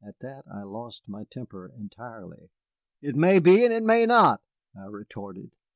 [0.00, 2.50] At that I lost my temper entirely.
[3.00, 4.40] "It may be, and it may not,"
[4.78, 5.56] I retorted.